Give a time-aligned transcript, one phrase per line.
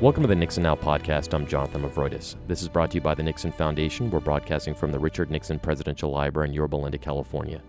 [0.00, 1.34] Welcome to the Nixon Now podcast.
[1.34, 2.36] I'm Jonathan Movroydis.
[2.46, 4.12] This is brought to you by the Nixon Foundation.
[4.12, 7.60] We're broadcasting from the Richard Nixon Presidential Library in Yorba Linda, California.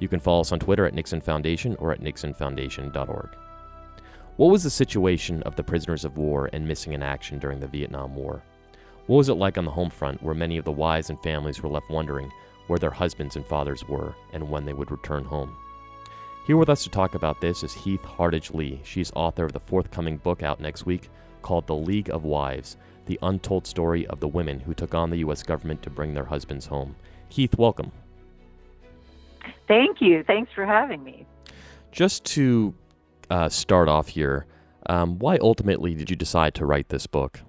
[0.00, 3.28] You can follow us on Twitter at Nixon Foundation or at nixonfoundation.org.
[4.36, 7.68] What was the situation of the prisoners of war and missing in action during the
[7.68, 8.42] Vietnam War?
[9.06, 11.62] What was it like on the home front where many of the wives and families
[11.62, 12.32] were left wondering
[12.66, 15.56] where their husbands and fathers were and when they would return home?
[16.48, 18.80] Here with us to talk about this is Heath Hardage Lee.
[18.82, 21.10] She's author of the forthcoming book out next week
[21.46, 25.18] called The League of Wives The Untold Story of the Women Who Took on the
[25.18, 25.44] U.S.
[25.44, 26.96] Government to Bring Their Husbands Home.
[27.28, 27.92] Heath, welcome.
[29.68, 30.24] Thank you.
[30.26, 31.24] Thanks for having me.
[31.92, 32.74] Just to
[33.30, 34.44] uh, start off here,
[34.86, 37.42] um, why ultimately did you decide to write this book?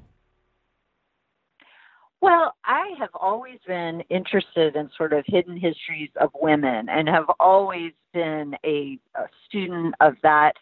[2.22, 7.26] Well, I have always been interested in sort of hidden histories of women and have
[7.40, 10.54] always been a, a student of that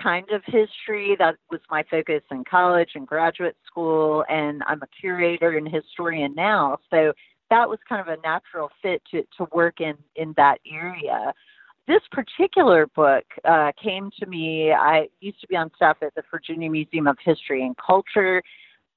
[0.00, 1.16] kind of history.
[1.18, 6.34] That was my focus in college and graduate school, and I'm a curator and historian
[6.34, 6.78] now.
[6.90, 7.12] So
[7.50, 11.32] that was kind of a natural fit to, to work in, in that area.
[11.86, 14.72] This particular book uh, came to me.
[14.72, 18.42] I used to be on staff at the Virginia Museum of History and Culture.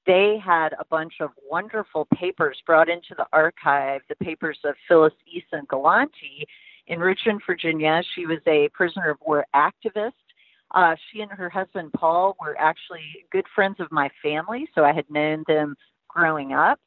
[0.06, 5.12] They had a bunch of wonderful papers brought into the archive, the papers of Phyllis
[5.26, 6.44] Eason Galanti
[6.86, 8.02] in Richmond, Virginia.
[8.14, 10.12] She was a prisoner of war activist
[10.72, 14.92] uh, she and her husband Paul were actually good friends of my family, so I
[14.92, 15.76] had known them
[16.08, 16.80] growing up.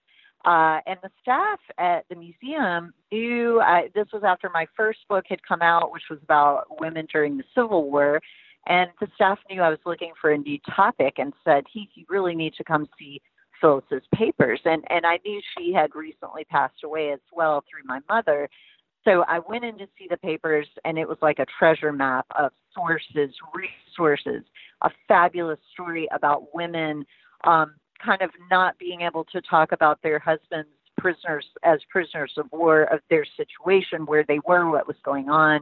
[0.45, 5.25] Uh, and the staff at the museum knew I, this was after my first book
[5.27, 8.21] had come out, which was about women during the Civil War.
[8.67, 12.05] And the staff knew I was looking for a new topic and said, Heath, you
[12.09, 13.21] really need to come see
[13.59, 14.61] Phyllis's papers.
[14.63, 18.49] And, and I knew she had recently passed away as well through my mother.
[19.05, 22.25] So I went in to see the papers, and it was like a treasure map
[22.37, 24.43] of sources, resources,
[24.81, 27.05] a fabulous story about women
[27.45, 30.69] um, kind of not being able to talk about their husbands
[30.99, 35.61] prisoners as prisoners of war of their situation where they were what was going on.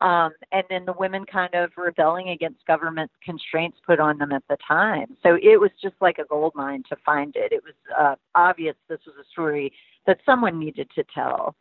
[0.00, 4.42] Um, and then the women kind of rebelling against government constraints put on them at
[4.48, 5.16] the time.
[5.22, 7.52] So it was just like a gold mine to find it.
[7.52, 9.72] It was uh, obvious this was a story
[10.06, 11.54] that someone needed to tell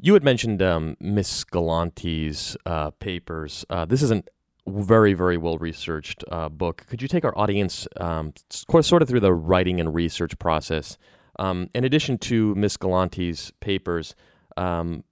[0.00, 3.64] you had mentioned um, Miss Galanti's uh, papers.
[3.68, 4.22] Uh, this is a
[4.66, 6.86] very, very well researched uh, book.
[6.88, 10.98] Could you take our audience um, sort of through the writing and research process?
[11.38, 14.14] Um, in addition to Miss Galanti's papers,
[14.56, 15.04] um,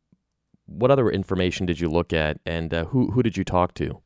[0.66, 4.02] what other information did you look at, and uh, who who did you talk to?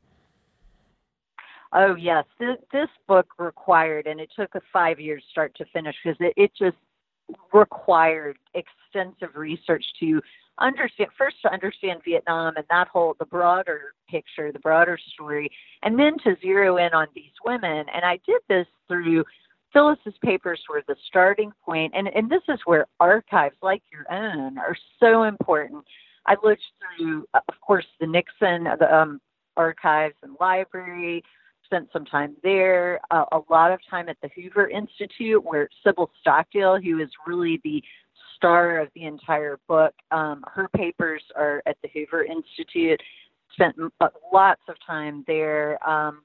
[1.72, 5.97] Oh yes, this, this book required, and it took a five years start to finish
[6.04, 6.76] because it, it just
[7.52, 10.20] required extensive research to
[10.58, 15.50] understand first to understand Vietnam and that whole the broader picture, the broader story,
[15.82, 17.86] and then to zero in on these women.
[17.94, 19.24] And I did this through
[19.72, 24.58] Phyllis's papers were the starting point, and and this is where archives like your own
[24.58, 25.84] are so important.
[26.26, 26.62] I looked
[26.98, 29.20] through, of course, the Nixon the um,
[29.56, 31.22] archives and library.
[31.70, 36.10] Spent some time there, uh, a lot of time at the Hoover Institute, where Sybil
[36.20, 37.81] Stockdale, who is really the
[38.34, 39.94] star of the entire book.
[40.10, 43.00] Um, her papers are at the Hoover Institute.
[43.53, 45.78] Spent uh, lots of time there.
[45.88, 46.22] Um,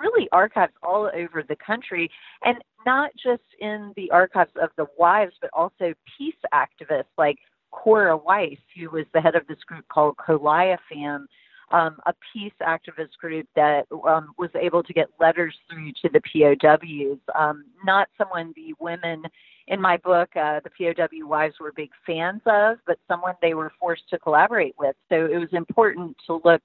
[0.00, 2.10] really archives all over the country,
[2.42, 7.36] and not just in the archives of the wives, but also peace activists like
[7.70, 11.26] Cora Weiss, who was the head of this group called Coliafam,
[11.70, 16.20] um, a peace activist group that um, was able to get letters through to the
[16.20, 17.18] POWs.
[17.38, 19.22] Um, not someone the women
[19.68, 23.70] in my book, uh, the POW wives were big fans of, but someone they were
[23.78, 24.96] forced to collaborate with.
[25.08, 26.62] So it was important to look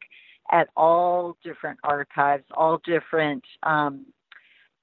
[0.52, 4.06] at all different archives, all different um,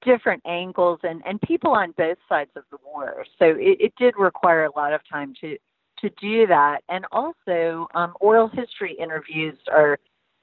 [0.03, 3.25] different angles, and and people on both sides of the war.
[3.39, 5.57] So it, it did require a lot of time to
[5.99, 9.99] to do that, and also um, oral history interviews are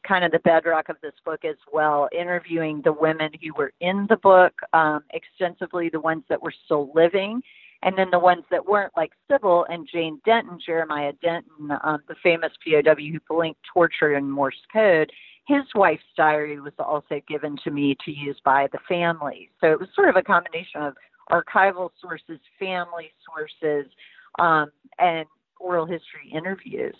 [0.08, 4.06] kind of the bedrock of this book as well, interviewing the women who were in
[4.08, 7.43] the book um, extensively, the ones that were still living,
[7.82, 12.16] and then the ones that weren't, like Sybil and Jane Denton, Jeremiah Denton, um, the
[12.22, 15.12] famous POW who blinked torture in Morse code,
[15.46, 19.50] his wife's diary was also given to me to use by the family.
[19.60, 20.94] So it was sort of a combination of
[21.31, 23.90] archival sources, family sources,
[24.38, 25.26] um, and
[25.60, 26.96] oral history interviews.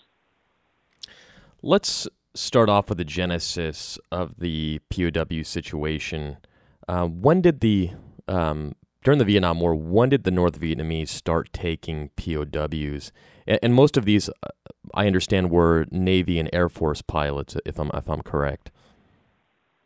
[1.61, 6.37] Let's start off with the genesis of the POW situation.
[6.87, 7.91] Uh, when did the
[8.27, 13.11] um, during the Vietnam War, when did the North Vietnamese start taking POWs?
[13.47, 14.49] And, and most of these, uh,
[14.93, 18.71] I understand, were Navy and Air Force pilots, if I'm if I'm correct.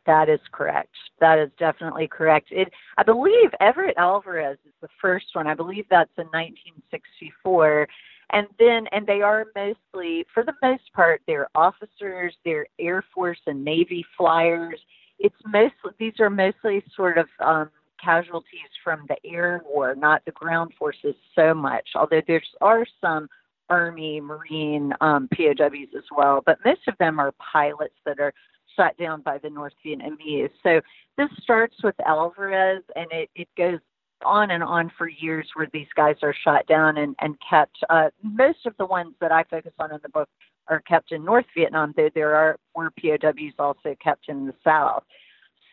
[0.06, 0.95] That is correct.
[1.19, 2.50] That is definitely correct.
[2.51, 5.48] It, I believe Everett Alvarez is the first one.
[5.48, 7.88] I believe that's in 1964.
[8.33, 13.39] And then, and they are mostly, for the most part, they're officers, they're Air Force
[13.45, 14.80] and Navy flyers.
[15.19, 17.69] It's mostly, these are mostly sort of um,
[18.03, 23.30] casualties from the air war, not the ground forces so much, although there are some
[23.69, 28.33] Army, Marine um, POWs as well, but most of them are pilots that are
[28.75, 30.50] shot down by the North Vietnamese.
[30.63, 30.81] So
[31.18, 33.80] this starts with Alvarez and it, it goes
[34.25, 37.77] on and on for years where these guys are shot down and, and kept.
[37.89, 40.29] Uh, most of the ones that I focus on in the book
[40.67, 45.03] are kept in North Vietnam, though there are were POWs also kept in the South.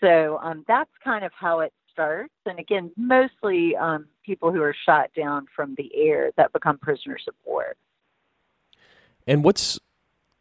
[0.00, 2.32] So um, that's kind of how it starts.
[2.46, 7.24] And again, mostly um, people who are shot down from the air that become prisoners
[7.28, 7.74] of war.
[9.26, 9.78] And what's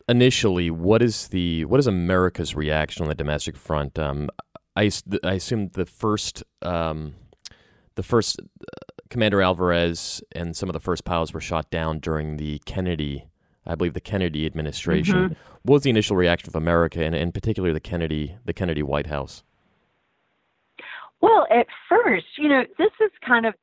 [0.07, 3.99] initially what is the what is America's reaction on the domestic front?
[3.99, 4.29] Um,
[4.75, 4.89] I,
[5.23, 7.15] I assume the first um,
[7.99, 8.45] the first uh,
[9.09, 13.27] Commander Alvarez and some of the first pilots were shot down during the Kennedy,
[13.65, 15.15] I believe the Kennedy administration.
[15.15, 15.33] Mm-hmm.
[15.63, 19.07] What was the initial reaction of America and in particular the Kennedy the Kennedy White
[19.07, 19.43] House?
[21.19, 23.53] Well, at first, you know, this is kind of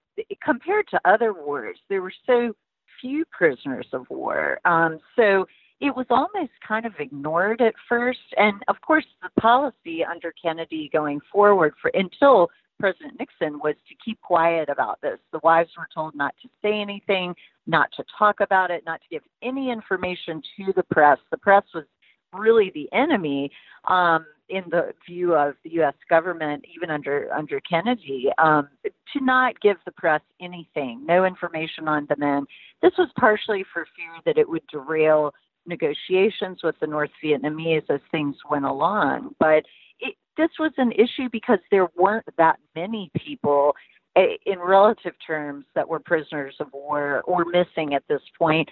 [0.43, 2.55] compared to other wars, there were so
[3.01, 4.61] few prisoners of war.
[4.67, 5.47] Um, so
[5.81, 8.35] it was almost kind of ignored at first.
[8.37, 13.95] And of course, the policy under Kennedy going forward for until President Nixon was to
[14.05, 15.19] keep quiet about this.
[15.33, 17.35] The wives were told not to say anything,
[17.67, 21.19] not to talk about it, not to give any information to the press.
[21.31, 21.85] The press was
[22.33, 23.51] really the enemy
[23.89, 25.95] um, in the view of the U.S.
[26.09, 32.07] government, even under under Kennedy, um, to not give the press anything, no information on
[32.09, 32.47] the men.
[32.83, 35.33] This was partially for fear that it would derail
[35.67, 39.35] negotiations with the North Vietnamese as things went along.
[39.41, 39.65] But
[40.01, 43.75] it, this was an issue because there weren't that many people
[44.17, 48.69] eh, in relative terms that were prisoners of war or missing at this point.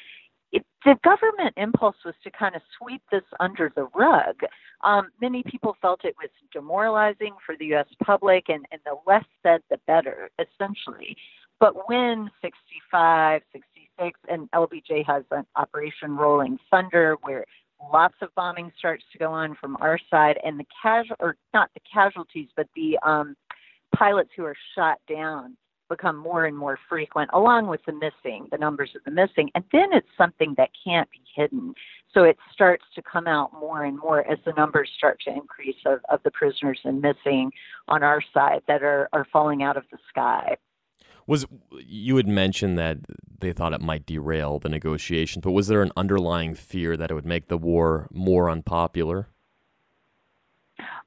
[0.52, 4.36] It, the government impulse was to kind of sweep this under the rug.
[4.84, 7.86] Um, many people felt it was demoralizing for the U.S.
[8.04, 11.16] public, and, and the less said, the better, essentially.
[11.58, 17.44] But when 65, 66, and LBJ has an Operation Rolling Thunder where
[17.92, 21.70] lots of bombing starts to go on from our side, and the casual, or not
[21.74, 23.36] the casualties, but the um,
[23.94, 25.56] pilots who are shot down
[25.88, 29.50] become more and more frequent, along with the missing, the numbers of the missing.
[29.54, 31.74] And then it's something that can't be hidden.
[32.12, 35.76] So it starts to come out more and more as the numbers start to increase
[35.84, 37.50] of, of the prisoners and missing
[37.88, 40.56] on our side that are, are falling out of the sky.
[41.26, 41.46] Was
[41.78, 42.98] you had mentioned that
[43.40, 47.14] they thought it might derail the negotiations, but was there an underlying fear that it
[47.14, 49.28] would make the war more unpopular?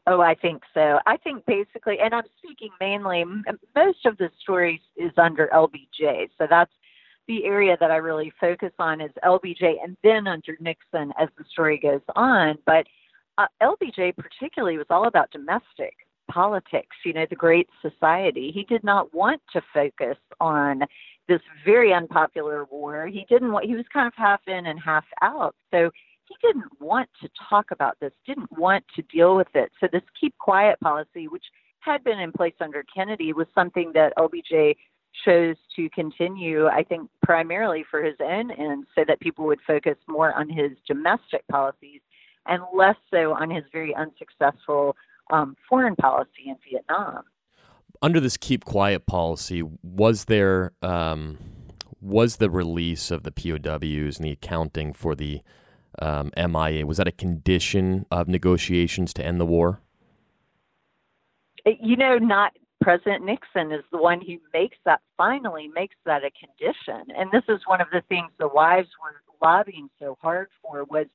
[0.08, 1.00] Oh, I think so.
[1.06, 3.26] I think basically, and I'm speaking mainly,
[3.76, 6.30] most of the story is under LBJ.
[6.38, 6.72] So that's
[7.28, 11.44] the area that I really focus on is LBJ and then under Nixon as the
[11.52, 12.58] story goes on.
[12.66, 12.88] But
[13.38, 18.52] uh, LBJ particularly was all about domestic politics, you know, the Great Society.
[18.54, 20.82] He did not want to focus on
[21.28, 23.08] this very unpopular war.
[23.08, 25.56] He didn't want, he was kind of half in and half out.
[25.72, 25.92] So
[26.28, 29.72] he didn't want to talk about this, didn't want to deal with it.
[29.80, 31.46] So this keep quiet policy, which
[31.80, 34.76] had been in place under Kennedy, was something that LBJ
[35.26, 39.96] chose to continue, I think, primarily for his own ends, so that people would focus
[40.08, 42.02] more on his domestic policies
[42.46, 44.96] and less so on his very unsuccessful
[45.30, 47.24] um, foreign policy in Vietnam.
[48.02, 51.38] Under this keep quiet policy, was there um,
[52.02, 55.42] was the release of the POWs and the accounting for the
[56.00, 59.82] um, MIA was that a condition of negotiations to end the war?
[61.66, 66.32] You know, not President Nixon is the one who makes that finally makes that a
[66.32, 70.84] condition, and this is one of the things the wives were lobbying so hard for
[70.86, 71.08] was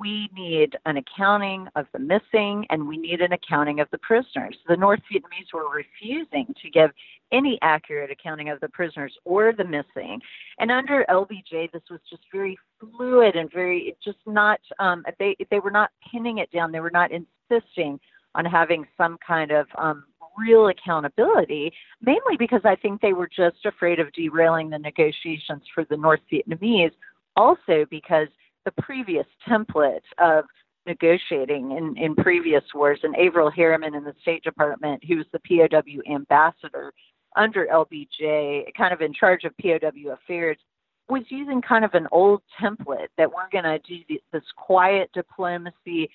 [0.00, 4.56] we need an accounting of the missing and we need an accounting of the prisoners.
[4.68, 6.90] The North Vietnamese were refusing to give
[7.32, 10.20] any accurate accounting of the prisoners or the missing.
[10.58, 14.60] And under LBJ, this was just very fluid and very just not.
[14.78, 16.72] Um, they they were not pinning it down.
[16.72, 18.00] They were not insisting
[18.34, 20.04] on having some kind of um,
[20.38, 25.84] real accountability, mainly because I think they were just afraid of derailing the negotiations for
[25.84, 26.92] the North Vietnamese.
[27.36, 28.28] Also because
[28.68, 30.44] the previous template of
[30.86, 33.00] negotiating in, in previous wars.
[33.02, 36.92] And Averell Harriman in the State Department, who was the POW ambassador
[37.36, 40.56] under LBJ, kind of in charge of POW affairs,
[41.08, 46.10] was using kind of an old template that we're going to do this quiet diplomacy.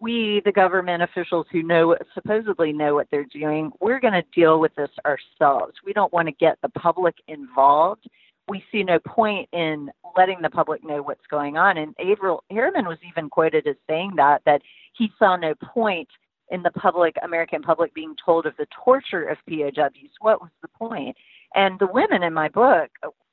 [0.00, 4.60] we, the government officials who know supposedly know what they're doing, we're going to deal
[4.60, 5.74] with this ourselves.
[5.84, 8.06] We don't want to get the public involved.
[8.48, 11.76] We see no point in letting the public know what's going on.
[11.76, 14.62] And Averell Harriman was even quoted as saying that that
[14.94, 16.08] he saw no point
[16.50, 20.12] in the public, American public, being told of the torture of POWs.
[20.20, 21.16] What was the point?
[21.54, 22.90] And the women in my book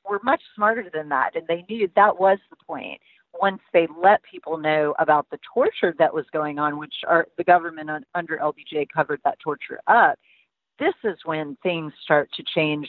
[0.10, 3.00] were much smarter than that, and they knew that was the point
[3.40, 7.44] once they let people know about the torture that was going on, which are, the
[7.44, 10.20] government under LBJ covered that torture up,
[10.80, 12.88] this is when things start to change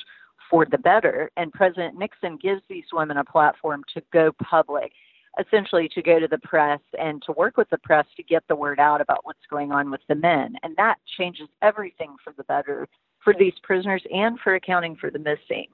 [0.50, 1.30] for the better.
[1.36, 4.92] And President Nixon gives these women a platform to go public,
[5.38, 8.56] essentially to go to the press and to work with the press to get the
[8.56, 10.56] word out about what's going on with the men.
[10.62, 12.88] And that changes everything for the better
[13.22, 15.66] for these prisoners and for accounting for the missing.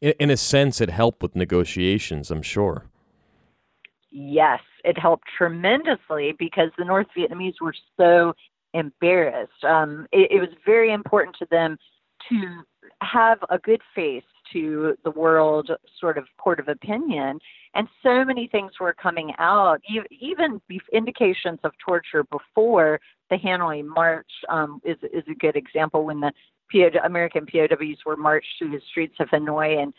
[0.00, 2.86] In, in a sense, it helped with negotiations, I'm sure.
[4.10, 8.32] Yes, it helped tremendously because the North Vietnamese were so
[8.72, 9.62] embarrassed.
[9.62, 11.76] Um, it, it was very important to them
[12.28, 12.62] to
[13.02, 14.22] have a good face
[14.52, 17.38] to the world sort of court of opinion.
[17.74, 20.60] And so many things were coming out, even
[20.92, 26.32] indications of torture before the Hanoi March um, is, is a good example when the
[26.72, 29.92] POW, American POWs were marched through the streets of Hanoi and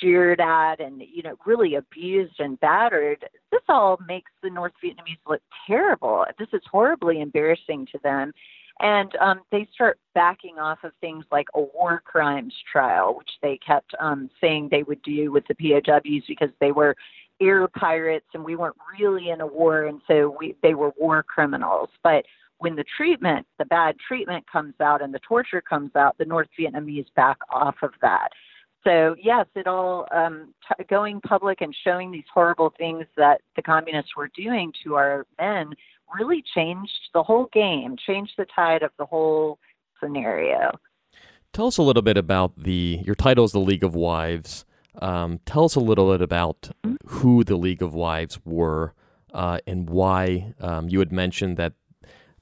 [0.00, 3.24] jeered at and you know really abused and battered.
[3.50, 6.24] This all makes the north vietnamese look terrible.
[6.38, 8.32] This is horribly embarrassing to them
[8.80, 13.58] and um, they start backing off of things like a war crimes trial which they
[13.64, 16.96] kept um, saying they would do with the pows because they were
[17.40, 21.22] air pirates and we weren't really in a war and so we they were war
[21.22, 21.88] criminals.
[22.02, 22.24] But
[22.58, 26.48] when the treatment the bad treatment comes out and the torture comes out the north
[26.58, 28.28] vietnamese back off of that.
[28.84, 33.62] So yes, it all um, t- going public and showing these horrible things that the
[33.62, 35.74] communists were doing to our men
[36.18, 39.58] really changed the whole game, changed the tide of the whole
[40.02, 40.70] scenario.
[41.52, 44.64] Tell us a little bit about the your title is the League of Wives.
[45.00, 46.70] Um, tell us a little bit about
[47.06, 48.94] who the League of Wives were
[49.32, 51.74] uh, and why um, you had mentioned that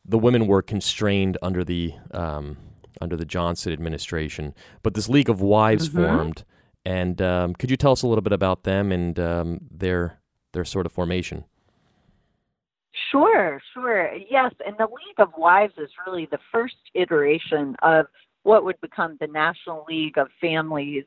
[0.05, 2.57] the women were constrained under the um,
[3.01, 4.55] under the Johnson administration.
[4.83, 6.05] But this League of Wives mm-hmm.
[6.05, 6.45] formed,
[6.85, 10.21] and um, could you tell us a little bit about them and um, their
[10.53, 11.45] their sort of formation?
[13.11, 14.13] Sure, sure.
[14.31, 18.07] Yes, and the League of Wives is really the first iteration of
[18.43, 21.05] what would become the National League of Families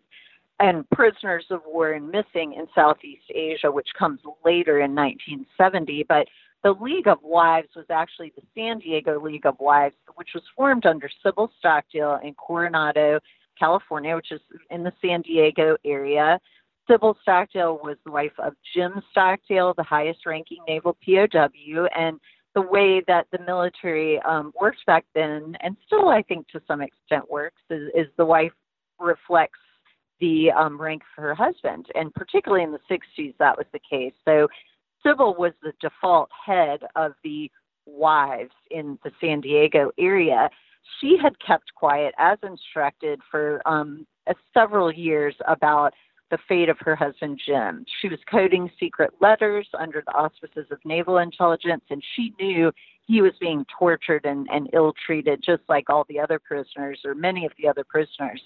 [0.59, 6.05] and Prisoners of War and Missing in Southeast Asia, which comes later in 1970.
[6.07, 6.27] But
[6.63, 10.85] the League of Wives was actually the San Diego League of Wives, which was formed
[10.85, 13.19] under Sybil Stockdale in Coronado,
[13.57, 16.39] California, which is in the San Diego area.
[16.89, 22.19] Sybil Stockdale was the wife of Jim Stockdale, the highest ranking naval POW, and
[22.53, 26.81] the way that the military um, worked back then, and still I think to some
[26.81, 28.51] extent works, is, is the wife
[28.99, 29.59] reflects
[30.19, 34.13] the um, rank of her husband, and particularly in the 60s that was the case.
[34.25, 34.47] So
[35.03, 37.49] Sybil was the default head of the
[37.85, 40.49] wives in the San Diego area.
[40.99, 44.05] She had kept quiet as instructed for um,
[44.53, 45.93] several years about
[46.31, 47.85] the fate of her husband Jim.
[48.01, 52.71] She was coding secret letters under the auspices of naval intelligence, and she knew
[53.05, 57.13] he was being tortured and, and ill treated, just like all the other prisoners or
[57.13, 58.41] many of the other prisoners.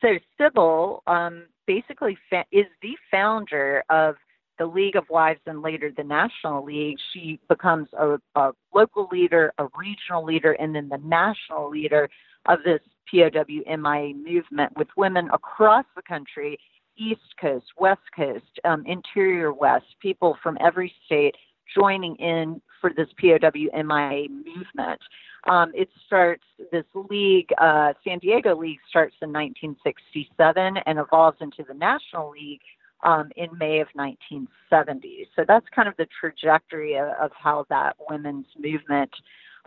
[0.00, 4.16] So Sybil um, basically fa- is the founder of
[4.58, 9.52] the League of Wives and later the National League, she becomes a, a local leader,
[9.58, 12.08] a regional leader, and then the national leader
[12.46, 12.80] of this
[13.10, 16.58] POW MIA movement with women across the country,
[16.98, 21.34] East Coast, West Coast, um, Interior West, people from every state
[21.74, 25.00] joining in for this POW MIA movement.
[25.48, 31.64] Um, it starts, this league, uh, San Diego League starts in 1967 and evolves into
[31.66, 32.60] the National League
[33.04, 35.28] um, in May of 1970.
[35.36, 39.10] So that's kind of the trajectory of, of how that women's movement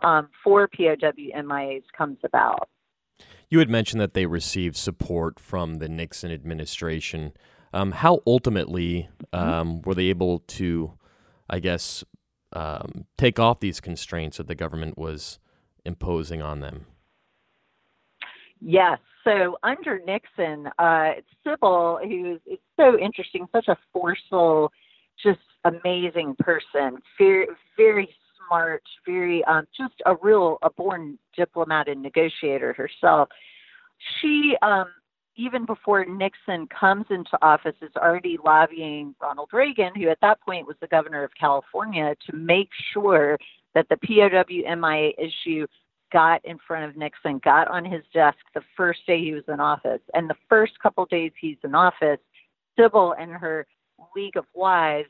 [0.02, 2.68] um, for POW MIAs comes about.
[3.50, 7.32] You had mentioned that they received support from the Nixon administration.
[7.72, 9.48] Um, how ultimately mm-hmm.
[9.48, 10.94] um, were they able to,
[11.48, 12.04] I guess,
[12.52, 15.38] um, take off these constraints that the government was
[15.84, 16.86] imposing on them?
[18.60, 18.98] Yes.
[19.24, 21.12] So under Nixon, uh,
[21.44, 24.72] Sybil, who's it's so interesting, such a forceful,
[25.22, 28.08] just amazing person, very, very
[28.46, 33.28] smart, very um, just a real, a born diplomat and negotiator herself.
[34.20, 34.86] She, um,
[35.36, 40.66] even before Nixon comes into office, is already lobbying Ronald Reagan, who at that point
[40.66, 43.38] was the governor of California, to make sure
[43.74, 45.66] that the POW MIA issue
[46.12, 49.60] got in front of Nixon, got on his desk the first day he was in
[49.60, 50.00] office.
[50.14, 52.18] And the first couple days he's in office,
[52.78, 53.66] Sybil and her
[54.14, 55.08] League of Wives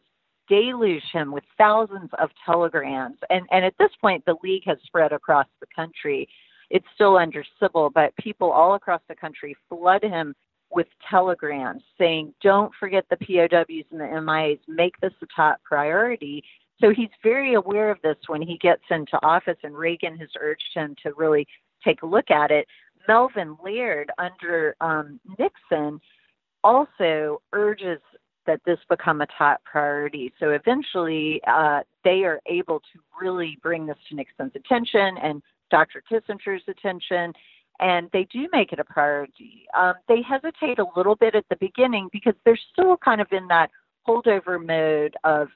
[0.53, 3.17] deluge him with thousands of telegrams.
[3.31, 6.29] And, and at this point, the League has spread across the country.
[6.69, 10.35] It's still under Sybil, but people all across the country flood him
[10.71, 16.43] with telegrams saying, don't forget the POWs and the MIAs, make this a top priority.
[16.81, 20.71] So he's very aware of this when he gets into office, and Reagan has urged
[20.75, 21.47] him to really
[21.85, 22.67] take a look at it.
[23.09, 26.01] Melvin Laird, under um, Nixon,
[26.65, 28.01] also urges
[28.47, 30.33] that this become a top priority.
[30.41, 36.03] So eventually, uh, they are able to really bring this to Nixon's attention and Dr.
[36.11, 37.33] Kissinger's attention,
[37.81, 39.67] and they do make it a priority.
[39.77, 43.49] Um, they hesitate a little bit at the beginning because they're still kind of in
[43.49, 43.71] that
[44.07, 45.49] holdover mode of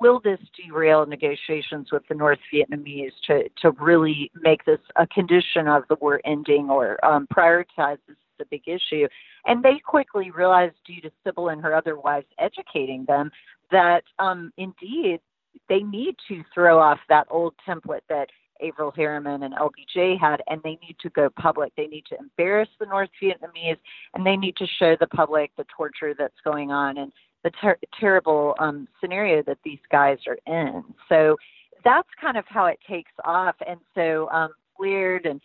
[0.00, 5.68] will this derail negotiations with the North Vietnamese to, to really make this a condition
[5.68, 9.08] of the war ending or um, prioritize this a big issue?
[9.46, 13.30] And they quickly realized, due to Sybil and her other wives educating them,
[13.70, 15.20] that um, indeed
[15.68, 18.28] they need to throw off that old template that
[18.62, 21.72] Averell Harriman and LBJ had, and they need to go public.
[21.76, 23.78] They need to embarrass the North Vietnamese,
[24.14, 26.98] and they need to show the public the torture that's going on.
[26.98, 27.12] And
[27.44, 30.84] the ter- terrible um, scenario that these guys are in.
[31.08, 31.36] So
[31.84, 33.56] that's kind of how it takes off.
[33.66, 35.40] And so um, Laird and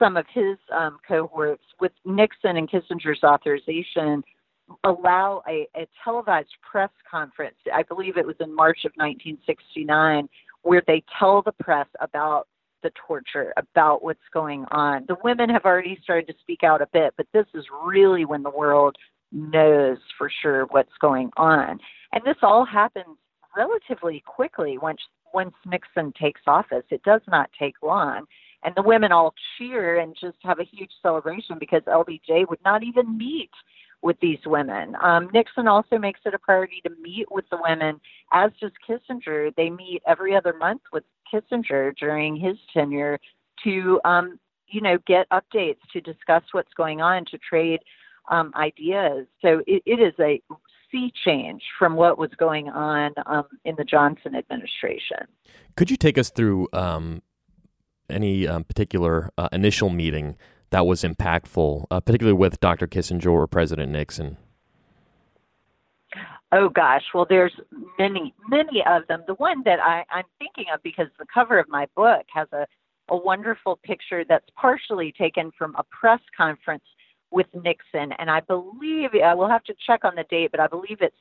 [0.00, 4.24] some of his um, cohorts, with Nixon and Kissinger's authorization,
[4.84, 7.56] allow a, a televised press conference.
[7.72, 10.28] I believe it was in March of 1969,
[10.62, 12.48] where they tell the press about
[12.82, 15.04] the torture, about what's going on.
[15.06, 18.42] The women have already started to speak out a bit, but this is really when
[18.42, 18.96] the world
[19.32, 21.78] knows for sure what's going on.
[22.12, 23.18] And this all happens
[23.56, 25.00] relatively quickly once
[25.32, 26.82] once Nixon takes office.
[26.90, 28.24] It does not take long.
[28.62, 32.82] And the women all cheer and just have a huge celebration because LBJ would not
[32.82, 33.50] even meet
[34.02, 34.96] with these women.
[35.02, 38.00] Um, Nixon also makes it a priority to meet with the women,
[38.32, 39.54] as does Kissinger.
[39.56, 43.18] They meet every other month with Kissinger during his tenure
[43.64, 47.80] to, um, you know, get updates, to discuss what's going on, to trade
[48.30, 49.26] um, ideas.
[49.42, 50.40] So it, it is a
[50.90, 55.26] sea change from what was going on um, in the Johnson administration.
[55.76, 57.22] Could you take us through um,
[58.10, 60.36] any um, particular uh, initial meeting
[60.70, 62.86] that was impactful, uh, particularly with Dr.
[62.86, 64.36] Kissinger or President Nixon?
[66.52, 67.52] Oh gosh, well, there's
[67.98, 69.22] many, many of them.
[69.28, 72.66] The one that I, I'm thinking of because the cover of my book has a,
[73.08, 76.82] a wonderful picture that's partially taken from a press conference
[77.30, 80.66] with Nixon, and I believe I will have to check on the date, but I
[80.66, 81.14] believe it's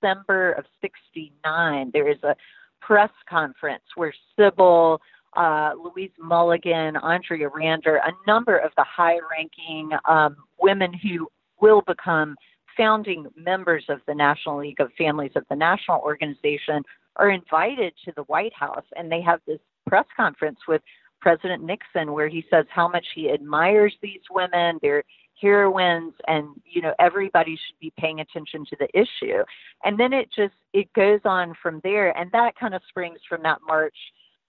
[0.00, 1.90] December of '69.
[1.92, 2.36] There is a
[2.80, 5.00] press conference where Sybil,
[5.36, 11.28] uh, Louise Mulligan, Andrea Rander, a number of the high-ranking um, women who
[11.60, 12.36] will become
[12.76, 16.82] founding members of the National League of Families of the National Organization
[17.16, 20.82] are invited to the White House, and they have this press conference with
[21.20, 24.78] President Nixon where he says how much he admires these women.
[24.82, 25.02] They're
[25.40, 29.42] heroines and you know everybody should be paying attention to the issue
[29.84, 33.42] and then it just it goes on from there and that kind of springs from
[33.42, 33.96] that march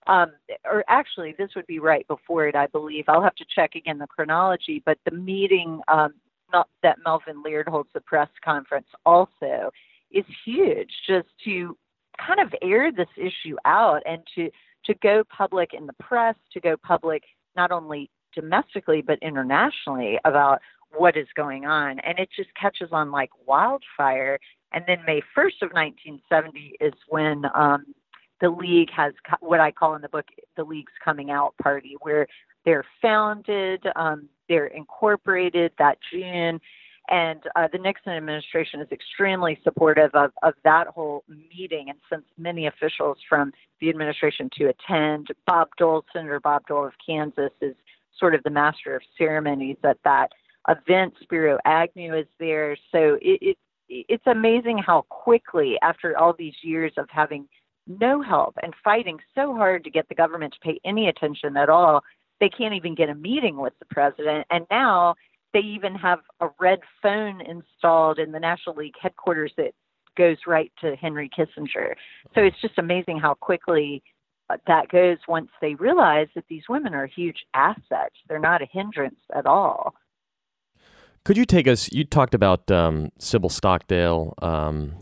[0.08, 0.32] um,
[0.66, 3.98] or actually this would be right before it i believe i'll have to check again
[3.98, 6.14] the chronology but the meeting um,
[6.84, 9.72] that melvin laird holds the press conference also
[10.12, 11.78] is huge just to
[12.26, 14.50] kind of air this issue out and to
[14.86, 17.24] to go public in the press to go public
[17.56, 20.60] not only domestically but internationally about
[20.96, 22.00] what is going on.
[22.00, 24.40] And it just catches on like wildfire.
[24.74, 27.86] And then May 1st of 1970 is when um,
[28.42, 32.28] the League has what I call in the book the League's coming out party, where
[32.66, 36.60] they're founded, um, they're incorporated that June.
[37.10, 42.26] And uh, the Nixon administration is extremely supportive of, of that whole meeting and sends
[42.38, 45.28] many officials from the administration to attend.
[45.46, 47.76] Bob Dole, Senator Bob Dole of Kansas, is
[48.20, 50.34] sort of the master of ceremonies at that
[50.68, 51.14] event.
[51.22, 52.76] Spiro Agnew is there.
[52.92, 53.58] So it, it
[53.90, 57.48] it's amazing how quickly, after all these years of having
[57.88, 61.70] no help and fighting so hard to get the government to pay any attention at
[61.70, 62.04] all,
[62.40, 64.46] they can't even get a meeting with the president.
[64.50, 65.16] And now
[65.54, 69.72] they even have a red phone installed in the National League headquarters that
[70.18, 71.94] goes right to Henry Kissinger.
[72.36, 74.04] So it's just amazing how quickly
[74.50, 78.16] uh, that goes once they realize that these women are huge assets.
[78.28, 79.94] They're not a hindrance at all.
[81.24, 81.92] Could you take us?
[81.92, 84.34] You talked about um, Sybil Stockdale,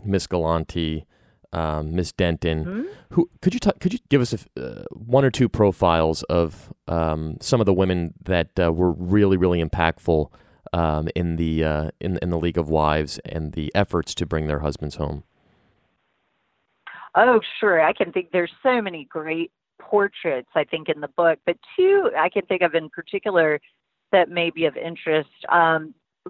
[0.04, 1.06] Miss um,
[1.52, 2.64] Miss um, Denton.
[2.64, 2.82] Mm-hmm.
[3.10, 7.36] Who could you could you give us a, uh, one or two profiles of um,
[7.40, 10.30] some of the women that uh, were really really impactful
[10.72, 14.46] um, in the uh, in in the League of Wives and the efforts to bring
[14.46, 15.24] their husbands home?
[17.14, 17.80] Oh, sure.
[17.80, 22.10] I can think there's so many great portraits I think in the book, but two
[22.18, 23.60] I can think of in particular
[24.12, 25.30] that may be of interest.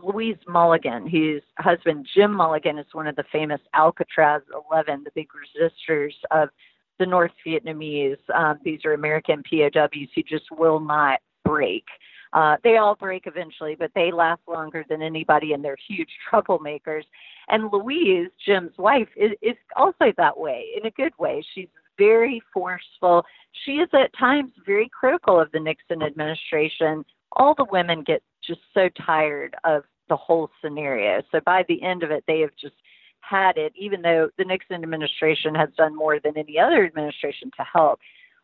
[0.03, 5.29] Louise Mulligan, whose husband Jim Mulligan is one of the famous Alcatraz 11, the big
[5.31, 6.49] resistors of
[6.99, 8.19] the North Vietnamese.
[8.35, 11.85] Um, these are American POWs who just will not break.
[12.33, 17.05] Uh, they all break eventually, but they last longer than anybody, and they're huge troublemakers.
[17.49, 21.45] And Louise, Jim's wife, is, is also that way in a good way.
[21.55, 23.25] She's very forceful.
[23.65, 27.05] She is at times very critical of the Nixon administration.
[27.33, 31.23] All the women get just so tired of the whole scenario.
[31.33, 32.75] So by the end of it, they have just
[33.21, 37.65] had it, even though the Nixon administration has done more than any other administration to
[37.65, 37.99] help.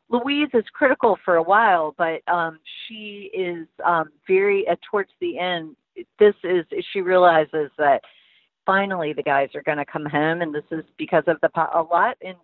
[0.09, 5.39] Louise is critical for a while, but um, she is um, very uh, towards the
[5.39, 5.77] end.
[6.19, 8.03] This is she realizes that
[8.67, 11.83] finally the guys are going to come home, and this is because of the a
[11.83, 12.35] lot in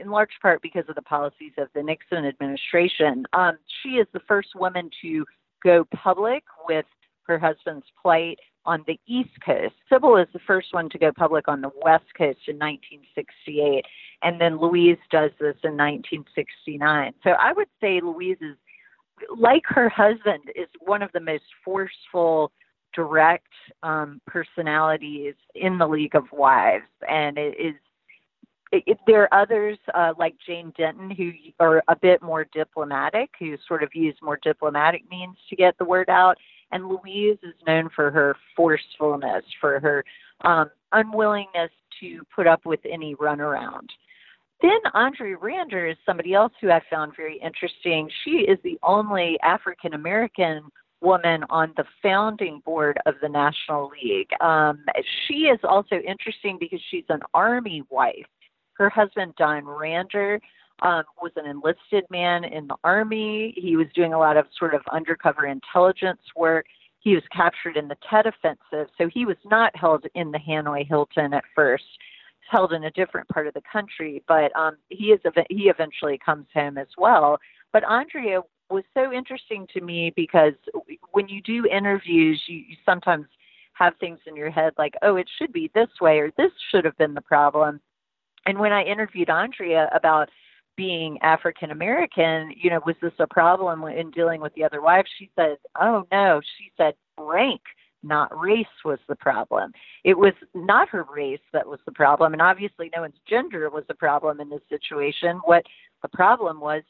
[0.00, 3.24] in large part because of the policies of the Nixon administration.
[3.32, 5.24] Um, she is the first woman to
[5.62, 6.86] go public with
[7.28, 9.74] her husband's plight on the East Coast.
[9.90, 13.84] Sybil is the first one to go public on the West Coast in 1968,
[14.22, 17.14] and then Louise does this in 1969.
[17.22, 18.56] So I would say Louise is,
[19.36, 22.52] like her husband, is one of the most forceful,
[22.94, 27.74] direct um, personalities in the League of Wives, and it is
[29.06, 33.82] there are others uh, like Jane Denton who are a bit more diplomatic, who sort
[33.82, 36.36] of use more diplomatic means to get the word out.
[36.70, 40.04] And Louise is known for her forcefulness, for her
[40.44, 43.88] um, unwillingness to put up with any runaround.
[44.60, 48.10] Then Andrea Rander is somebody else who I found very interesting.
[48.24, 50.62] She is the only African American
[51.00, 54.30] woman on the founding board of the National League.
[54.40, 54.84] Um,
[55.26, 58.26] she is also interesting because she's an Army wife.
[58.74, 60.40] Her husband, Don Rander,
[60.82, 63.54] um, was an enlisted man in the Army.
[63.56, 66.66] He was doing a lot of sort of undercover intelligence work.
[67.00, 70.86] He was captured in the Tet Offensive, so he was not held in the Hanoi
[70.86, 71.84] Hilton at first.
[72.50, 76.46] Held in a different part of the country, but um, he is he eventually comes
[76.54, 77.38] home as well.
[77.74, 80.54] But Andrea was so interesting to me because
[81.12, 83.26] when you do interviews, you, you sometimes
[83.74, 86.84] have things in your head like, oh, it should be this way or this should
[86.84, 87.80] have been the problem.
[88.46, 90.30] And when I interviewed Andrea about
[90.78, 95.08] being African American, you know, was this a problem in dealing with the other wives?
[95.18, 96.40] She said, oh no.
[96.56, 97.60] She said, rank,
[98.04, 99.72] not race was the problem.
[100.04, 102.32] It was not her race that was the problem.
[102.32, 105.40] And obviously, no one's gender was the problem in this situation.
[105.44, 105.64] What
[106.02, 106.84] the problem was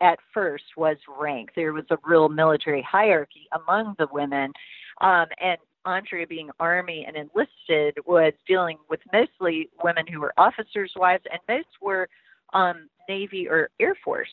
[0.00, 1.50] at first was rank.
[1.56, 4.52] There was a real military hierarchy among the women.
[5.00, 10.92] Um, and Andrea being Army and enlisted was dealing with mostly women who were officers'
[10.94, 12.08] wives, and most were
[12.52, 14.28] um, Navy or Air Force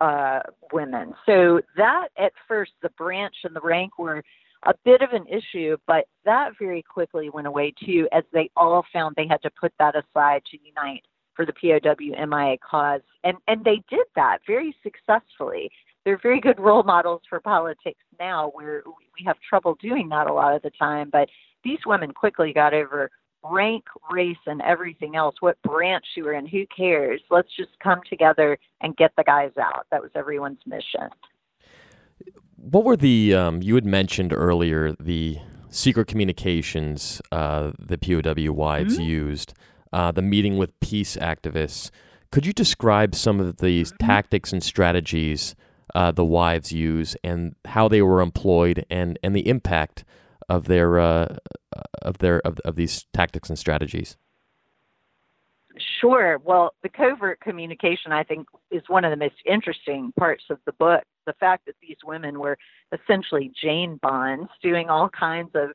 [0.00, 0.40] uh,
[0.72, 1.14] women.
[1.26, 4.22] So that at first, the branch and the rank were
[4.64, 8.84] a bit of an issue, but that very quickly went away too, as they all
[8.92, 13.36] found they had to put that aside to unite for the POW MIA cause, and
[13.48, 15.70] and they did that very successfully
[16.04, 20.32] they're very good role models for politics now where we have trouble doing that a
[20.32, 21.28] lot of the time but
[21.64, 23.10] these women quickly got over
[23.44, 28.00] rank race and everything else what branch you were in who cares let's just come
[28.08, 31.08] together and get the guys out that was everyone's mission
[32.56, 38.94] what were the um, you had mentioned earlier the secret communications uh, the pow wives
[38.94, 39.02] mm-hmm.
[39.02, 39.52] used
[39.92, 41.90] uh, the meeting with peace activists
[42.30, 44.06] could you describe some of these mm-hmm.
[44.06, 45.54] tactics and strategies
[45.94, 50.04] uh, the wives use and how they were employed and, and the impact
[50.48, 51.36] of their uh,
[52.02, 54.16] of their of, of these tactics and strategies.
[56.00, 56.38] Sure.
[56.44, 60.72] Well, the covert communication, I think, is one of the most interesting parts of the
[60.72, 61.02] book.
[61.26, 62.56] The fact that these women were
[62.92, 65.70] essentially Jane Bonds doing all kinds of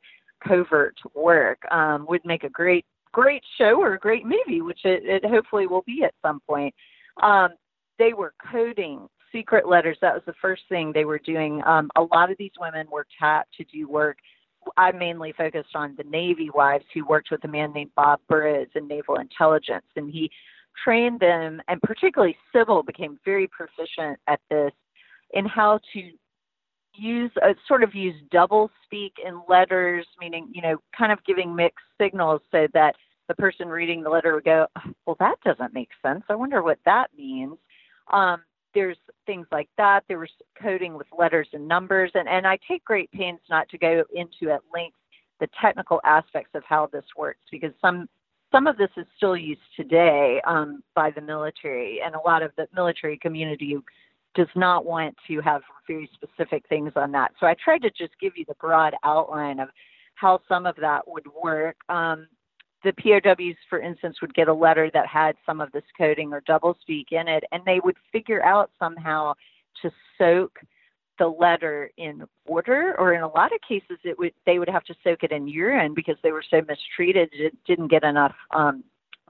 [0.47, 5.03] covert work um, would make a great, great show or a great movie, which it,
[5.03, 6.73] it hopefully will be at some point.
[7.21, 7.49] Um,
[7.97, 9.97] they were coding secret letters.
[10.01, 11.62] That was the first thing they were doing.
[11.65, 14.17] Um, a lot of these women were tapped to do work.
[14.80, 18.70] I mainly focused on the Navy wives who worked with a man named Bob Boroughs
[18.76, 20.32] in naval intelligence, and he
[20.86, 24.72] trained them, and particularly Sybil became very proficient at this
[25.34, 26.12] in how to
[26.96, 31.54] use uh, sort of use double speak in letters, meaning you know kind of giving
[31.54, 32.96] mixed signals so that
[33.28, 34.65] the person reading the letter would go,
[35.06, 36.24] "Well, that doesn't make sense.
[36.30, 37.58] I wonder what that means."
[38.13, 40.03] Um, there's things like that.
[40.08, 40.29] There was
[40.62, 44.53] coding with letters and numbers, and and I take great pains not to go into
[44.53, 44.97] at length
[45.39, 48.08] the technical aspects of how this works because some
[48.51, 52.51] some of this is still used today um, by the military, and a lot of
[52.58, 53.77] the military community
[54.36, 57.32] does not want to have very specific things on that.
[57.39, 59.69] So I tried to just give you the broad outline of
[60.15, 61.77] how some of that would work.
[61.89, 62.27] Um,
[62.84, 66.42] the POWs, for instance, would get a letter that had some of this coding or
[66.42, 69.34] doublespeak in it, and they would figure out somehow
[69.82, 70.60] to soak
[71.18, 74.86] the letter in water, or in a lot of cases, it would they would have
[74.86, 78.84] to soak it in urine because they were so mistreated, it didn't get enough um,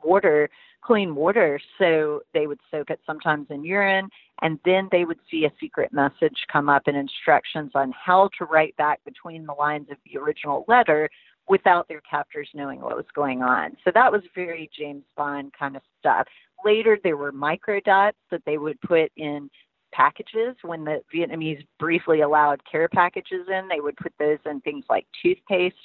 [0.04, 0.50] water,
[0.82, 4.08] clean water, so they would soak it sometimes in urine,
[4.42, 8.46] and then they would see a secret message come up and instructions on how to
[8.46, 11.10] write back between the lines of the original letter
[11.50, 13.76] without their captors knowing what was going on.
[13.84, 16.28] So that was very James Bond kind of stuff.
[16.64, 19.50] Later, there were microdots that they would put in
[19.92, 20.56] packages.
[20.62, 25.08] When the Vietnamese briefly allowed care packages in, they would put those in things like
[25.24, 25.76] toothpaste.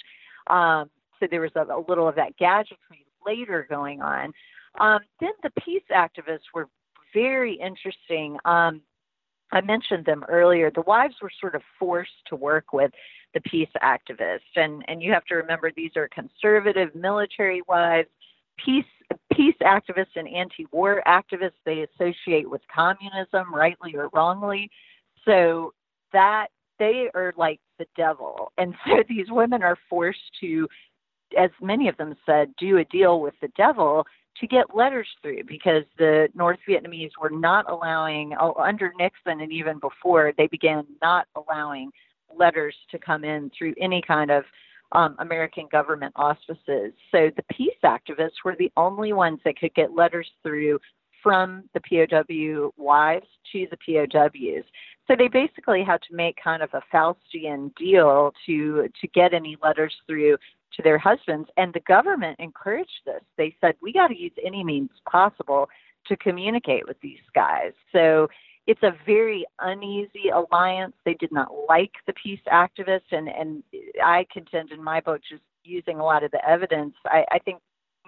[0.49, 4.33] Um, so there was a, a little of that gadgetry later going on.
[4.79, 6.69] Um, then the peace activists were
[7.15, 8.37] very interesting.
[8.45, 8.83] Um,
[9.53, 10.71] I mentioned them earlier.
[10.71, 12.91] The wives were sort of forced to work with
[13.35, 18.09] the peace activists, and and you have to remember these are conservative military wives
[18.65, 18.85] peace
[19.33, 21.53] peace activists and anti-war activists.
[21.65, 24.71] They associate with communism rightly or wrongly.
[25.25, 25.73] So
[26.13, 28.53] that they are like the devil.
[28.59, 30.69] And so these women are forced to
[31.39, 34.07] as many of them said do a deal with the devil
[34.41, 39.53] to get letters through because the North Vietnamese were not allowing, oh, under Nixon and
[39.53, 41.91] even before, they began not allowing
[42.37, 44.45] letters to come in through any kind of
[44.93, 46.93] um, American government auspices.
[47.11, 50.79] So the peace activists were the only ones that could get letters through
[51.23, 54.65] from the POW wives to the POWs.
[55.09, 59.57] So they basically had to make kind of a Faustian deal to to get any
[59.63, 60.37] letters through
[60.77, 63.23] to their husbands, and the government encouraged this.
[63.37, 65.69] They said we got to use any means possible
[66.07, 67.73] to communicate with these guys.
[67.93, 68.29] So
[68.67, 70.95] it's a very uneasy alliance.
[71.05, 73.63] They did not like the peace activists, and and
[74.03, 77.61] I contend in my book, just using a lot of the evidence, I, I think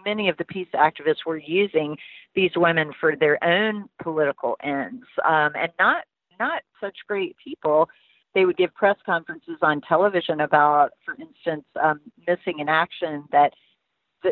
[0.05, 1.97] many of the peace activists were using
[2.35, 6.05] these women for their own political ends, um, and not
[6.38, 7.88] not such great people.
[8.35, 13.55] They would give press conferences on television about, for instance, um, missing in action that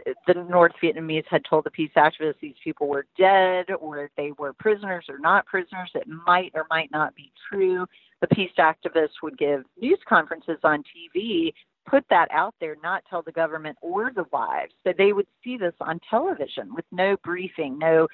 [0.05, 4.33] the, the North Vietnamese had told the peace activists these people were dead or they
[4.39, 5.91] were prisoners or not prisoners.
[5.95, 7.87] It might or might not be true.
[8.21, 11.53] The peace activists would give news conferences on TV,
[11.87, 14.73] put that out there, not tell the government or the wives.
[14.85, 18.09] So they would see this on television with no briefing, no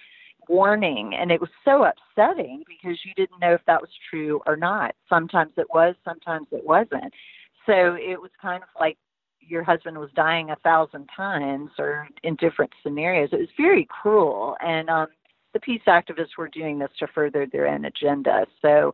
[0.48, 1.14] warning.
[1.18, 4.94] And it was so upsetting because you didn't know if that was true or not.
[5.08, 7.12] Sometimes it was, sometimes it wasn't.
[7.66, 8.98] So it was kind of like
[9.50, 13.30] your husband was dying a thousand times or in different scenarios.
[13.32, 14.56] It was very cruel.
[14.60, 15.08] And um,
[15.52, 18.46] the peace activists were doing this to further their own agenda.
[18.62, 18.92] So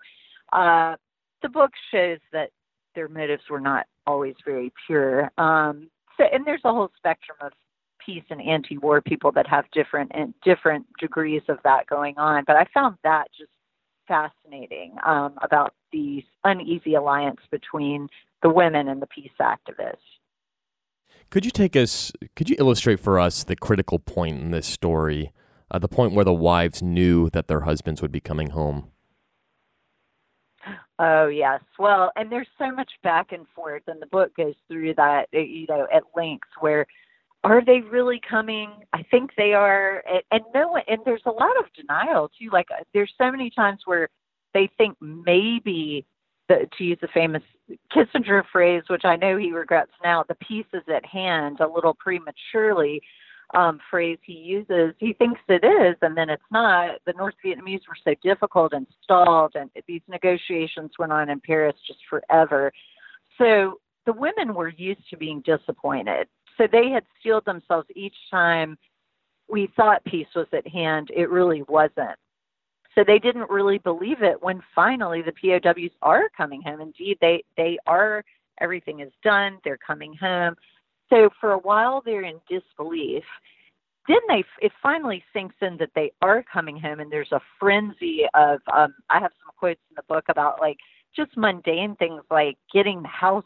[0.52, 0.96] uh,
[1.42, 2.50] the book shows that
[2.94, 5.30] their motives were not always very pure.
[5.36, 7.52] Um, so, and there's a whole spectrum of
[8.04, 12.44] peace and anti-war people that have different and different degrees of that going on.
[12.46, 13.50] But I found that just
[14.08, 18.08] fascinating um, about the uneasy alliance between
[18.42, 19.96] the women and the peace activists.
[21.30, 22.12] Could you take us?
[22.34, 25.32] Could you illustrate for us the critical point in this story,
[25.70, 28.90] uh, the point where the wives knew that their husbands would be coming home?
[30.98, 34.94] Oh yes, well, and there's so much back and forth, and the book goes through
[34.94, 36.48] that, uh, you know, at length.
[36.60, 36.86] Where
[37.44, 38.70] are they really coming?
[38.92, 40.82] I think they are, and, and no one.
[40.88, 42.48] And there's a lot of denial too.
[42.50, 44.08] Like uh, there's so many times where
[44.54, 46.06] they think maybe
[46.48, 47.42] the, to use a famous
[47.92, 51.94] Kissinger phrase, which I know he regrets now, the peace is at hand, a little
[51.94, 53.02] prematurely
[53.54, 54.94] um, phrase he uses.
[54.98, 56.98] He thinks it is, and then it's not.
[57.06, 61.76] The North Vietnamese were so difficult and stalled, and these negotiations went on in Paris
[61.86, 62.72] just forever.
[63.38, 66.28] So the women were used to being disappointed.
[66.56, 68.78] So they had steeled themselves each time
[69.48, 71.10] we thought peace was at hand.
[71.14, 72.18] It really wasn't.
[72.96, 76.80] So they didn't really believe it when finally the POWs are coming home.
[76.80, 78.24] Indeed, they they are.
[78.60, 79.58] Everything is done.
[79.64, 80.54] They're coming home.
[81.10, 83.24] So for a while they're in disbelief.
[84.08, 88.22] Then they it finally sinks in that they are coming home, and there's a frenzy
[88.34, 88.60] of.
[88.72, 90.78] Um, I have some quotes in the book about like
[91.14, 93.44] just mundane things like getting the house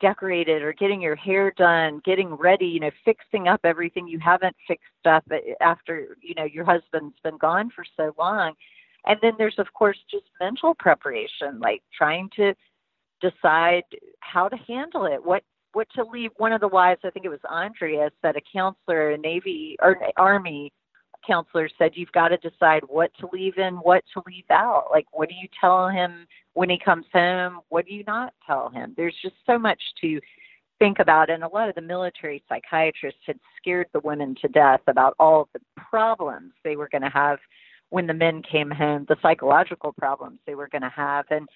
[0.00, 4.56] decorated or getting your hair done, getting ready, you know, fixing up everything you haven't
[4.66, 5.24] fixed up
[5.60, 8.54] after, you know, your husband's been gone for so long.
[9.06, 12.54] And then there's of course just mental preparation, like trying to
[13.20, 13.84] decide
[14.20, 16.30] how to handle it, what what to leave.
[16.36, 19.96] One of the wives, I think it was Andrea, said a counselor, a Navy or
[20.16, 20.72] Army
[21.26, 24.86] counselor said you've got to decide what to leave in, what to leave out.
[24.90, 27.60] Like, what do you tell him when he comes home?
[27.68, 28.94] What do you not tell him?
[28.96, 30.20] There's just so much to
[30.78, 31.30] think about.
[31.30, 35.48] And a lot of the military psychiatrists had scared the women to death about all
[35.52, 37.38] the problems they were going to have
[37.90, 41.26] when the men came home, the psychological problems they were going to have.
[41.30, 41.48] And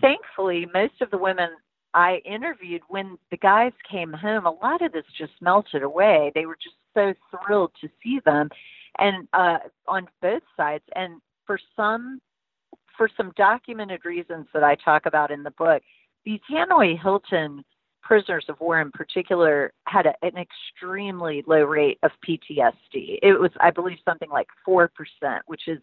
[0.00, 1.48] thankfully, most of the women
[1.94, 6.30] I interviewed, when the guys came home, a lot of this just melted away.
[6.34, 8.50] They were just so thrilled to see them
[8.98, 10.84] and uh, on both sides.
[10.94, 12.20] And for some,
[12.96, 15.82] for some documented reasons that I talk about in the book,
[16.24, 17.64] these Hanoi Hilton
[18.08, 23.18] prisoners of war in particular had a, an extremely low rate of PTSD.
[23.22, 24.88] It was, I believe, something like 4%,
[25.46, 25.78] which is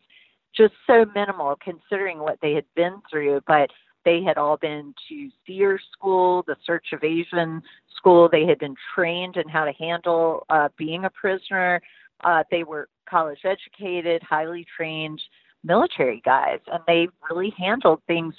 [0.57, 3.41] just so minimal considering what they had been through.
[3.45, 3.69] But
[4.05, 7.61] they had all been to SERE school, the Search of Asian
[7.95, 8.27] school.
[8.27, 11.79] They had been trained in how to handle uh, being a prisoner.
[12.23, 15.21] Uh, they were college educated, highly trained
[15.63, 18.33] military guys, and they really handled things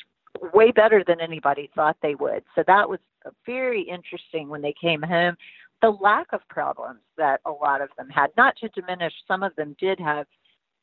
[0.52, 2.42] way better than anybody thought they would.
[2.54, 2.98] So that was
[3.44, 5.36] very interesting when they came home.
[5.82, 9.54] The lack of problems that a lot of them had, not to diminish, some of
[9.56, 10.26] them did have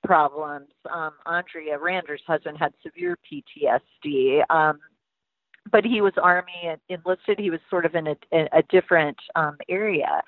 [0.04, 0.68] problems.
[0.94, 4.80] Um, Andrea Rander's husband had severe PTSD, um,
[5.72, 7.40] but he was Army enlisted.
[7.40, 10.22] He was sort of in a, a different um, area.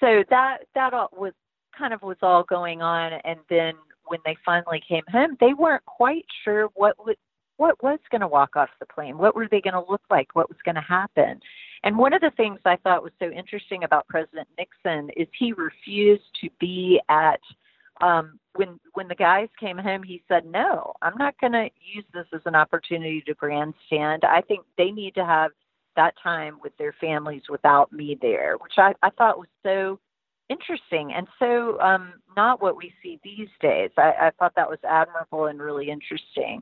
[0.00, 1.32] So that that all was
[1.76, 3.74] kind of was all going on and then
[4.06, 7.16] when they finally came home they weren't quite sure what would
[7.62, 10.34] what was going to walk off the plane what were they going to look like
[10.34, 11.38] what was going to happen
[11.84, 15.52] and one of the things i thought was so interesting about president nixon is he
[15.52, 17.38] refused to be at
[18.00, 22.04] um when when the guys came home he said no i'm not going to use
[22.12, 25.52] this as an opportunity to grandstand i think they need to have
[25.94, 30.00] that time with their families without me there which i i thought was so
[30.48, 33.90] interesting and so um, not what we see these days.
[33.96, 36.60] I, I thought that was admirable and really interesting.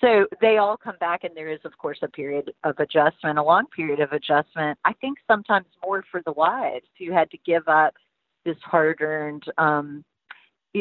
[0.00, 3.42] So they all come back, and there is, of course, a period of adjustment, a
[3.42, 4.78] long period of adjustment.
[4.84, 7.94] I think sometimes more for the wives who had to give up
[8.44, 10.04] this hard earned, um,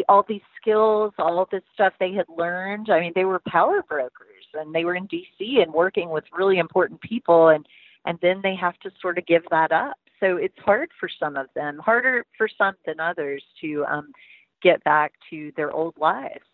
[0.10, 2.90] all these skills, all this stuff they had learned.
[2.90, 6.58] I mean, they were power brokers and they were in DC and working with really
[6.58, 7.66] important people, and
[8.06, 11.36] and then they have to sort of give that up so it's hard for some
[11.36, 14.14] of them, harder for some than others to um,
[14.62, 16.46] get back to their old lives.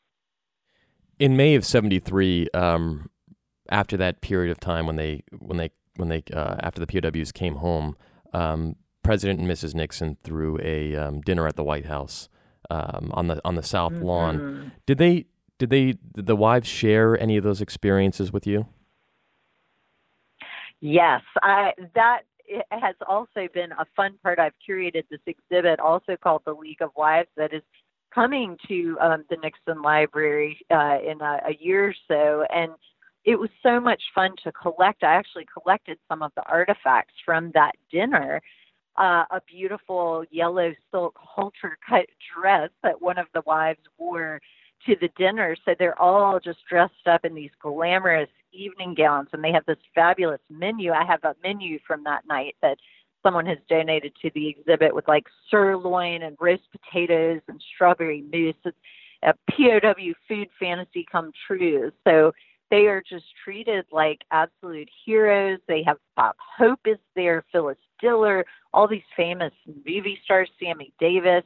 [1.20, 3.10] In May of '73, um,
[3.70, 7.32] after that period of time when they when they when they uh, after the POWs
[7.32, 7.96] came home,
[8.34, 9.76] um, President and Mrs.
[9.76, 12.30] Nixon threw a um, dinner at the White House
[12.70, 14.06] um, on the on the South mm-hmm.
[14.06, 14.72] Lawn.
[14.86, 15.26] Did they
[15.58, 18.68] did they did the wives share any of those experiences with you?
[20.80, 22.22] Yes, I that
[22.72, 24.40] has also been a fun part.
[24.40, 27.62] I've curated this exhibit, also called the League of Wives, that is
[28.13, 32.72] coming to um, the Nixon Library uh, in a, a year or so, and
[33.26, 35.04] it was so much fun to collect.
[35.04, 38.41] I actually collected some of the artifacts from that dinner.
[38.98, 44.41] Uh, a beautiful yellow silk halter cut dress that one of the wives wore
[44.86, 45.56] to the dinner.
[45.63, 49.78] So they're all just dressed up in these glamorous evening gowns, and they have this
[49.93, 50.91] fabulous menu.
[50.91, 52.78] I have a menu from that night that
[53.24, 58.56] someone has donated to the exhibit with like sirloin and roast potatoes and strawberry mousse.
[58.66, 58.78] It's
[59.24, 61.92] a POW food fantasy come true.
[62.08, 62.32] So
[62.72, 65.60] they are just treated like absolute heroes.
[65.68, 69.54] They have Bob Hope is there, Phyllis Diller, all these famous
[69.86, 71.44] movie stars, Sammy Davis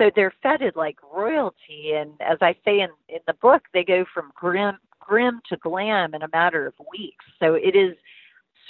[0.00, 4.04] so they're feted like royalty and as i say in in the book they go
[4.12, 7.96] from grim grim to glam in a matter of weeks so it is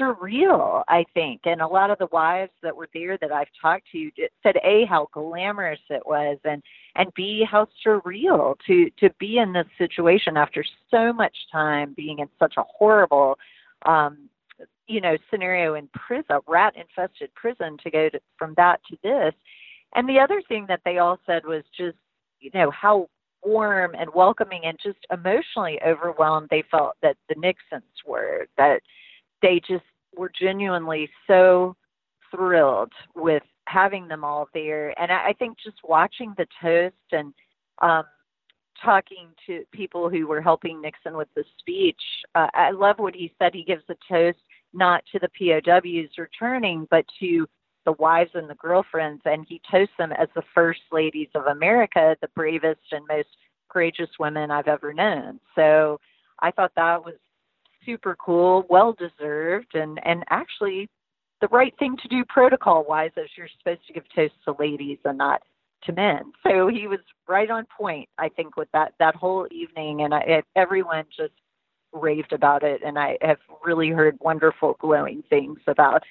[0.01, 1.43] surreal i think.
[1.45, 4.11] And a lot of the wives that were there that i've talked to
[4.43, 6.63] said a how glamorous it was and
[6.97, 12.21] and b how surreal to to be in this situation after so much time being
[12.21, 13.39] in such a horrible
[13.87, 14.29] um
[14.87, 19.35] you know scenario in prison rat infested prison to go to, from that to this.
[19.95, 21.97] And the other thing that they all said was just,
[22.41, 23.09] you know, how
[23.43, 28.83] warm and welcoming and just emotionally overwhelmed they felt that the Nixons were, that
[29.43, 29.85] they just
[30.17, 31.77] were genuinely so
[32.31, 34.99] thrilled with having them all there.
[35.01, 37.33] And I, I think just watching the toast and
[37.83, 38.05] um,
[38.83, 42.01] talking to people who were helping Nixon with the speech,
[42.35, 43.55] uh, I love what he said.
[43.55, 44.39] He gives a toast
[44.73, 47.47] not to the POWs returning, but to
[47.85, 49.23] the wives and the girlfriends.
[49.25, 53.29] And he toasts them as the first ladies of America, the bravest and most
[53.69, 55.41] courageous women I've ever known.
[55.55, 56.01] So
[56.41, 57.15] I thought that was
[57.85, 60.89] super cool, well deserved, and, and actually
[61.41, 64.99] the right thing to do protocol wise as you're supposed to give toasts to ladies
[65.05, 65.43] and not
[65.85, 66.33] to men.
[66.43, 70.43] So he was right on point, I think, with that that whole evening, and I,
[70.57, 71.33] everyone just
[71.93, 76.03] raved about it, and I have really heard wonderful, glowing things about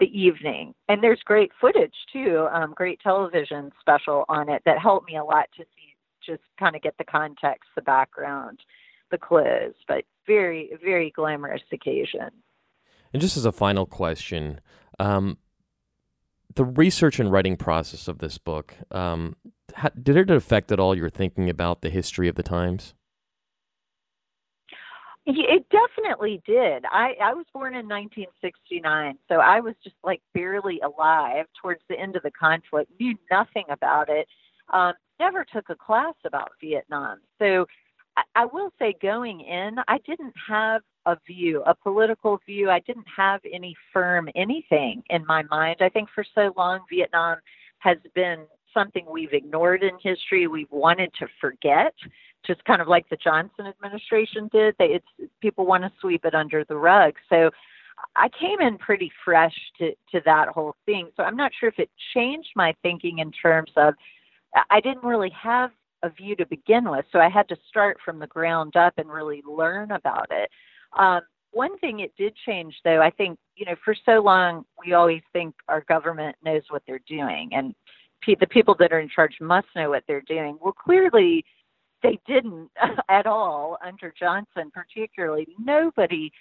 [0.00, 0.74] the evening.
[0.88, 5.24] And there's great footage too, um, great television special on it that helped me a
[5.24, 5.94] lot to see,
[6.24, 8.60] just kind of get the context, the background,
[9.10, 12.30] the clothes, but very, very glamorous occasion.
[13.12, 14.60] And just as a final question,
[14.98, 15.38] um,
[16.54, 19.36] the research and writing process of this book, um,
[19.74, 22.94] how, did it affect at all your thinking about the history of the times?
[25.24, 26.84] It definitely did.
[26.90, 31.96] I, I was born in 1969, so I was just like barely alive towards the
[31.96, 34.26] end of the conflict, knew nothing about it,
[34.72, 37.20] um, never took a class about Vietnam.
[37.38, 37.66] So
[38.34, 42.70] I, will say, going in, I didn't have a view, a political view.
[42.70, 45.76] I didn't have any firm anything in my mind.
[45.80, 47.38] I think for so long, Vietnam
[47.78, 48.44] has been
[48.74, 51.94] something we've ignored in history, we've wanted to forget,
[52.46, 54.74] just kind of like the Johnson administration did.
[54.78, 57.14] They, it's people want to sweep it under the rug.
[57.28, 57.50] So
[58.16, 61.08] I came in pretty fresh to to that whole thing.
[61.16, 63.94] So I'm not sure if it changed my thinking in terms of
[64.70, 65.70] I didn't really have
[66.02, 69.10] a view to begin with, so I had to start from the ground up and
[69.10, 70.50] really learn about it.
[70.98, 71.20] Um,
[71.52, 75.22] one thing it did change, though, I think, you know, for so long we always
[75.32, 77.74] think our government knows what they're doing, and
[78.22, 80.58] pe- the people that are in charge must know what they're doing.
[80.60, 81.44] Well, clearly
[82.02, 82.70] they didn't
[83.08, 85.46] at all under Johnson, particularly.
[85.58, 86.32] Nobody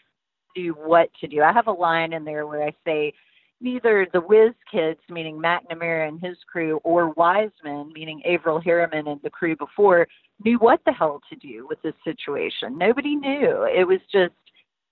[0.55, 1.41] knew what to do.
[1.41, 3.13] I have a line in there where I say,
[3.61, 9.07] neither the whiz kids, meaning McNamara and his crew, or Wise Men, meaning Averell Harriman
[9.07, 10.07] and the crew before,
[10.43, 12.77] knew what the hell to do with this situation.
[12.77, 13.63] Nobody knew.
[13.63, 14.33] It was just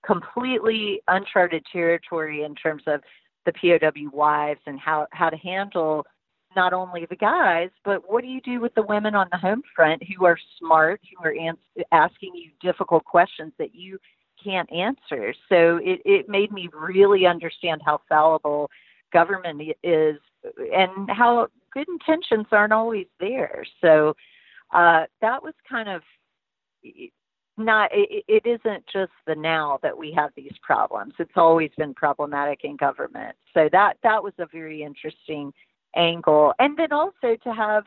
[0.04, 3.00] completely uncharted territory in terms of
[3.46, 6.06] the POW wives and how, how to handle
[6.56, 9.62] not only the guys, but what do you do with the women on the home
[9.74, 11.58] front who are smart, who are ans-
[11.92, 13.98] asking you difficult questions that you
[14.42, 15.34] can't answer?
[15.48, 18.70] So it, it made me really understand how fallible
[19.12, 20.16] government is
[20.74, 23.64] and how good intentions aren't always there.
[23.80, 24.14] So
[24.72, 26.02] uh, that was kind of
[27.56, 31.92] not it, it isn't just the now that we have these problems it's always been
[31.92, 35.52] problematic in government so that that was a very interesting
[35.94, 37.84] angle and then also to have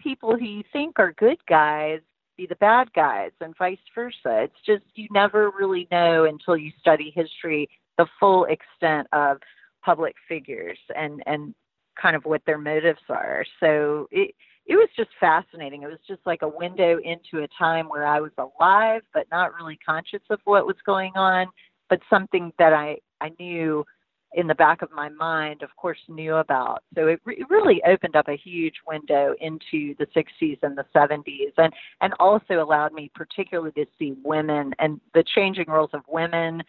[0.00, 2.00] people who you think are good guys
[2.40, 6.72] be the bad guys and vice versa it's just you never really know until you
[6.80, 7.68] study history
[7.98, 9.36] the full extent of
[9.84, 11.54] public figures and and
[12.00, 14.34] kind of what their motives are so it
[14.66, 15.82] it was just fascinating.
[15.82, 19.52] It was just like a window into a time where I was alive, but not
[19.52, 21.48] really conscious of what was going on,
[21.88, 23.84] but something that I, I knew
[24.32, 26.82] in the back of my mind, of course, knew about.
[26.94, 31.52] So it, re- really opened up a huge window into the 60s and the 70s,
[31.56, 36.62] and and also allowed me particularly to see women and the changing roles of women,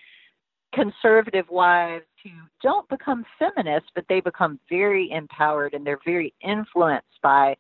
[0.74, 2.32] conservative wives who
[2.64, 7.56] don't become feminists, but they become very empowered and they're very influenced by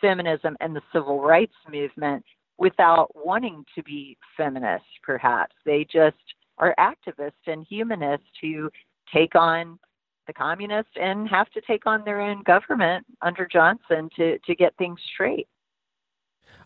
[0.00, 2.24] feminism and the civil rights movement
[2.58, 5.54] without wanting to be feminists, perhaps.
[5.64, 6.16] They just
[6.58, 8.70] are activists and humanists who
[9.12, 9.78] take on
[10.26, 14.76] the communists and have to take on their own government under Johnson to, to get
[14.76, 15.48] things straight.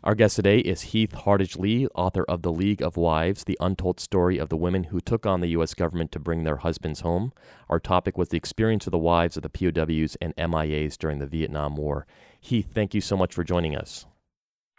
[0.04, 4.00] Our guest today is Heath Hardage Lee, author of The League of Wives, the untold
[4.00, 5.74] story of the women who took on the U.S.
[5.74, 7.32] government to bring their husbands home.
[7.68, 11.26] Our topic was the experience of the wives of the POWs and MIAs during the
[11.28, 12.04] Vietnam War.
[12.40, 14.06] Heath, thank you so much for joining us.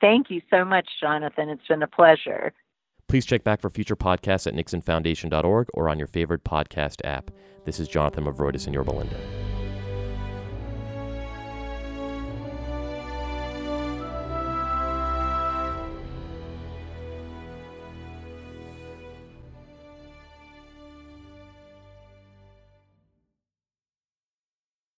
[0.01, 1.47] Thank you so much, Jonathan.
[1.47, 2.51] It's been a pleasure.
[3.07, 7.31] Please check back for future podcasts at nixonfoundation.org or on your favorite podcast app.
[7.65, 9.15] This is Jonathan Movroydis in your Linda.